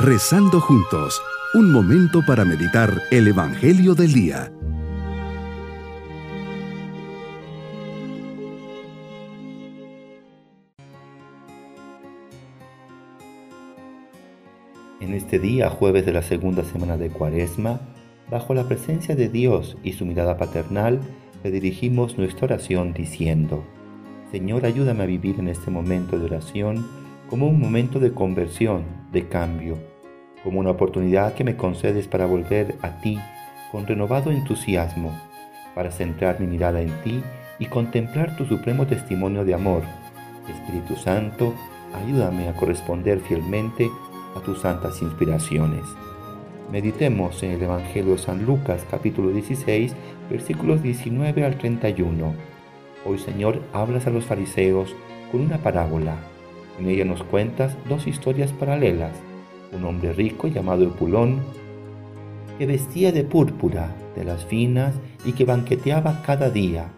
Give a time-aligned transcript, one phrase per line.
[0.00, 1.20] Rezando juntos,
[1.54, 4.52] un momento para meditar el Evangelio del Día.
[15.00, 17.80] En este día, jueves de la segunda semana de Cuaresma,
[18.30, 21.00] bajo la presencia de Dios y su mirada paternal,
[21.42, 23.64] le dirigimos nuestra oración diciendo,
[24.30, 26.86] Señor, ayúdame a vivir en este momento de oración
[27.28, 29.78] como un momento de conversión, de cambio,
[30.42, 33.18] como una oportunidad que me concedes para volver a ti
[33.72, 35.12] con renovado entusiasmo,
[35.74, 37.22] para centrar mi mirada en ti
[37.58, 39.82] y contemplar tu supremo testimonio de amor.
[40.48, 41.54] Espíritu Santo,
[41.94, 43.90] ayúdame a corresponder fielmente
[44.36, 45.84] a tus santas inspiraciones.
[46.70, 49.94] Meditemos en el Evangelio de San Lucas capítulo 16
[50.30, 52.34] versículos 19 al 31.
[53.06, 54.94] Hoy Señor hablas a los fariseos
[55.32, 56.16] con una parábola.
[56.78, 59.12] En ella nos cuentas dos historias paralelas.
[59.72, 61.40] Un hombre rico llamado Epulón,
[62.58, 66.90] que vestía de púrpura, de las finas, y que banqueteaba cada día,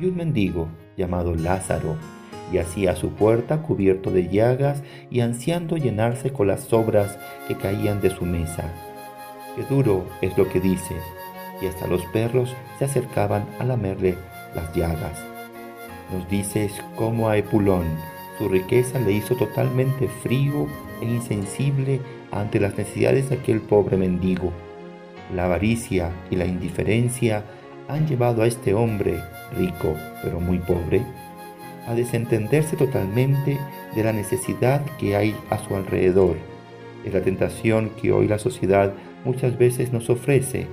[0.00, 1.96] y un mendigo llamado Lázaro,
[2.52, 8.00] y hacía su puerta cubierto de llagas y ansiando llenarse con las sobras que caían
[8.00, 8.64] de su mesa.
[9.54, 11.02] Qué duro es lo que dices,
[11.62, 14.16] y hasta los perros se acercaban a lamerle
[14.54, 15.24] las llagas.
[16.12, 17.84] Nos dices cómo a Epulón
[18.40, 20.66] su riqueza le hizo totalmente frío
[21.02, 22.00] e insensible
[22.32, 24.50] ante las necesidades de aquel pobre mendigo.
[25.34, 27.44] La avaricia y la indiferencia
[27.86, 29.20] han llevado a este hombre,
[29.58, 31.02] rico pero muy pobre,
[31.86, 33.58] a desentenderse totalmente
[33.94, 36.36] de la necesidad que hay a su alrededor.
[37.04, 38.94] Es la tentación que hoy la sociedad
[39.26, 40.66] muchas veces nos ofrece,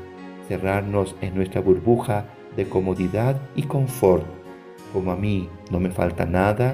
[0.47, 4.25] cerrarnos en nuestra burbuja de comodidad y confort.
[4.93, 6.73] Como a mí no me falta nada,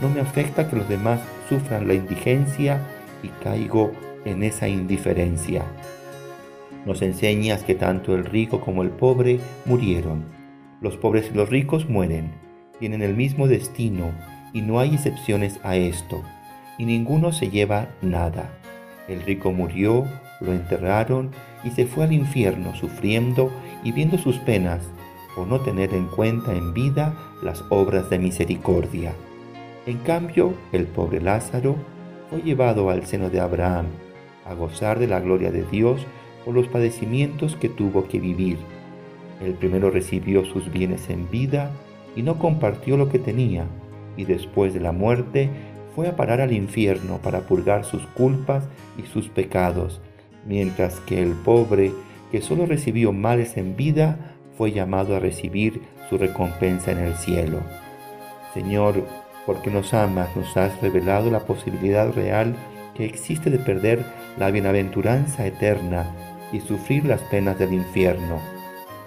[0.00, 2.80] no me afecta que los demás sufran la indigencia
[3.22, 3.92] y caigo
[4.24, 5.64] en esa indiferencia.
[6.84, 10.24] Nos enseñas que tanto el rico como el pobre murieron.
[10.80, 12.32] Los pobres y los ricos mueren
[12.78, 14.12] tienen el mismo destino
[14.52, 16.22] y no hay excepciones a esto,
[16.78, 18.50] y ninguno se lleva nada.
[19.08, 20.04] El rico murió,
[20.40, 21.30] lo enterraron
[21.64, 23.50] y se fue al infierno sufriendo
[23.82, 24.82] y viendo sus penas
[25.34, 29.12] por no tener en cuenta en vida las obras de misericordia.
[29.86, 31.76] En cambio, el pobre Lázaro
[32.28, 33.86] fue llevado al seno de Abraham
[34.44, 36.04] a gozar de la gloria de Dios
[36.44, 38.58] por los padecimientos que tuvo que vivir.
[39.40, 41.70] El primero recibió sus bienes en vida
[42.16, 43.66] y no compartió lo que tenía,
[44.16, 45.50] y después de la muerte
[45.94, 48.64] fue a parar al infierno para purgar sus culpas
[48.98, 50.00] y sus pecados,
[50.46, 51.92] mientras que el pobre,
[52.32, 57.60] que solo recibió males en vida, fue llamado a recibir su recompensa en el cielo.
[58.54, 59.04] Señor,
[59.46, 62.56] porque nos amas, nos has revelado la posibilidad real
[62.94, 64.04] que existe de perder
[64.36, 66.06] la bienaventuranza eterna
[66.52, 68.40] y sufrir las penas del infierno.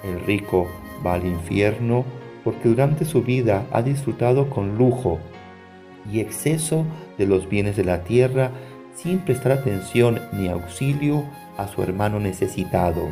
[0.04, 0.68] El rico
[1.06, 2.06] va al infierno
[2.44, 5.20] porque durante su vida ha disfrutado con lujo
[6.12, 6.86] y exceso
[7.18, 8.52] de los bienes de la tierra
[8.96, 11.26] sin prestar atención ni auxilio
[11.58, 13.10] a su hermano necesitado.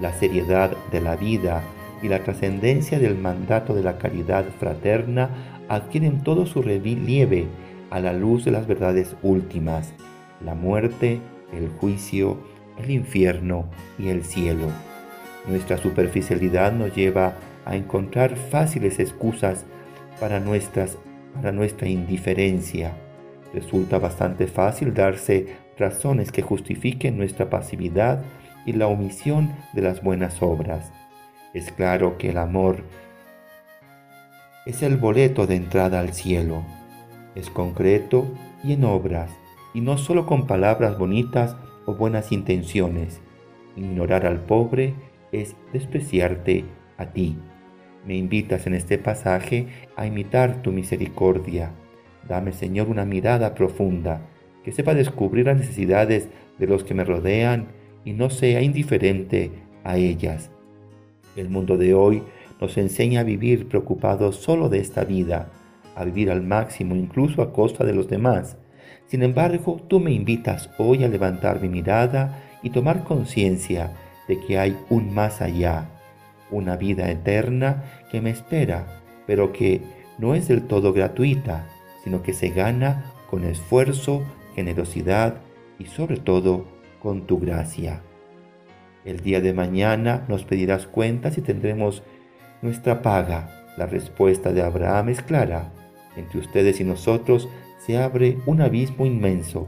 [0.00, 1.62] La seriedad de la vida
[2.02, 5.30] y la trascendencia del mandato de la caridad fraterna
[5.68, 7.46] adquieren todo su relieve
[7.90, 9.94] a la luz de las verdades últimas,
[10.44, 11.20] la muerte,
[11.52, 12.38] el juicio,
[12.82, 13.66] el infierno
[13.98, 14.66] y el cielo.
[15.46, 19.64] Nuestra superficialidad nos lleva a encontrar fáciles excusas
[20.20, 20.42] para,
[21.34, 22.92] para nuestra indiferencia.
[23.52, 28.22] Resulta bastante fácil darse razones que justifiquen nuestra pasividad
[28.64, 30.92] y la omisión de las buenas obras.
[31.54, 32.82] Es claro que el amor
[34.64, 36.62] es el boleto de entrada al cielo.
[37.34, 38.26] Es concreto
[38.62, 39.30] y en obras,
[39.74, 43.20] y no solo con palabras bonitas o buenas intenciones.
[43.76, 44.94] Ignorar al pobre
[45.32, 46.64] es despreciarte
[46.96, 47.36] a ti.
[48.06, 51.72] Me invitas en este pasaje a imitar tu misericordia.
[52.28, 54.22] Dame, Señor, una mirada profunda,
[54.62, 56.28] que sepa descubrir las necesidades
[56.58, 57.68] de los que me rodean
[58.04, 59.50] y no sea indiferente
[59.82, 60.51] a ellas.
[61.36, 62.22] El mundo de hoy
[62.60, 65.50] nos enseña a vivir preocupados solo de esta vida,
[65.94, 68.56] a vivir al máximo incluso a costa de los demás.
[69.06, 73.92] Sin embargo, tú me invitas hoy a levantar mi mirada y tomar conciencia
[74.28, 75.88] de que hay un más allá
[76.52, 79.80] una vida eterna que me espera, pero que
[80.18, 81.66] no es del todo gratuita,
[82.04, 84.22] sino que se gana con esfuerzo,
[84.54, 85.40] generosidad
[85.78, 86.66] y sobre todo
[87.00, 88.02] con tu gracia.
[89.04, 92.02] El día de mañana nos pedirás cuentas y tendremos
[92.62, 93.48] nuestra paga.
[93.76, 95.72] La respuesta de Abraham es clara.
[96.16, 99.66] Entre ustedes y nosotros se abre un abismo inmenso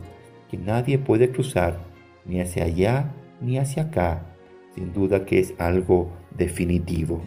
[0.50, 1.78] que nadie puede cruzar
[2.24, 4.26] ni hacia allá ni hacia acá,
[4.74, 7.22] sin duda que es algo definitivo.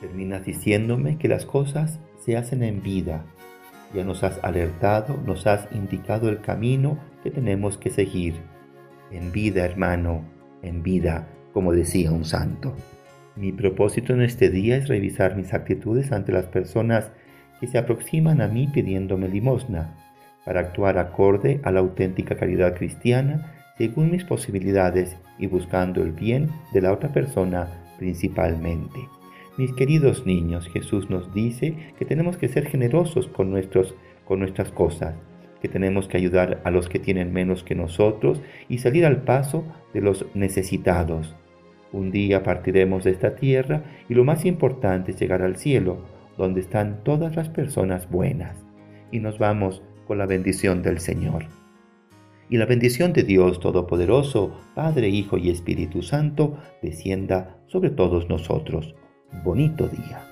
[0.00, 3.24] Terminas diciéndome que las cosas se hacen en vida.
[3.94, 8.34] Ya nos has alertado, nos has indicado el camino que tenemos que seguir.
[9.10, 10.24] En vida, hermano,
[10.62, 12.74] en vida, como decía un santo.
[13.36, 17.10] Mi propósito en este día es revisar mis actitudes ante las personas
[17.60, 19.96] que se aproximan a mí pidiéndome limosna,
[20.44, 26.50] para actuar acorde a la auténtica caridad cristiana según mis posibilidades y buscando el bien
[26.72, 27.68] de la otra persona
[27.98, 29.08] principalmente.
[29.56, 33.94] Mis queridos niños, Jesús nos dice que tenemos que ser generosos con, nuestros,
[34.24, 35.14] con nuestras cosas,
[35.62, 39.64] que tenemos que ayudar a los que tienen menos que nosotros y salir al paso
[39.94, 41.34] de los necesitados.
[41.92, 46.04] Un día partiremos de esta tierra y lo más importante es llegar al cielo,
[46.36, 48.56] donde están todas las personas buenas,
[49.10, 51.44] y nos vamos con la bendición del Señor.
[52.48, 58.94] Y la bendición de Dios Todopoderoso, Padre, Hijo y Espíritu Santo, descienda sobre todos nosotros
[59.44, 60.31] bonito día.